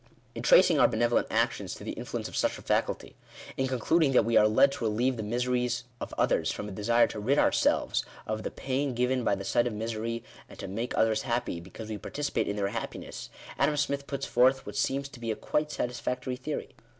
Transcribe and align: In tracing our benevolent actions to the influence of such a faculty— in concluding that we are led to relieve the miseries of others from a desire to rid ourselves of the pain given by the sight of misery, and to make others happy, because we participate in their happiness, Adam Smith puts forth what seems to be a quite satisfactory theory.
In 0.33 0.41
tracing 0.41 0.79
our 0.79 0.87
benevolent 0.87 1.27
actions 1.29 1.75
to 1.75 1.83
the 1.83 1.91
influence 1.91 2.27
of 2.27 2.35
such 2.35 2.57
a 2.57 2.63
faculty— 2.63 3.15
in 3.55 3.67
concluding 3.67 4.13
that 4.13 4.25
we 4.25 4.35
are 4.35 4.47
led 4.47 4.71
to 4.71 4.83
relieve 4.85 5.15
the 5.15 5.21
miseries 5.21 5.83
of 5.99 6.11
others 6.17 6.51
from 6.51 6.67
a 6.67 6.71
desire 6.71 7.05
to 7.05 7.19
rid 7.19 7.37
ourselves 7.37 8.03
of 8.25 8.41
the 8.41 8.49
pain 8.49 8.95
given 8.95 9.23
by 9.23 9.35
the 9.35 9.45
sight 9.45 9.67
of 9.67 9.73
misery, 9.73 10.23
and 10.49 10.57
to 10.57 10.67
make 10.67 10.97
others 10.97 11.21
happy, 11.21 11.59
because 11.59 11.87
we 11.87 11.99
participate 11.99 12.47
in 12.47 12.55
their 12.55 12.69
happiness, 12.69 13.29
Adam 13.59 13.77
Smith 13.77 14.07
puts 14.07 14.25
forth 14.25 14.65
what 14.65 14.75
seems 14.75 15.07
to 15.07 15.19
be 15.19 15.29
a 15.29 15.35
quite 15.35 15.69
satisfactory 15.71 16.35
theory. 16.35 16.69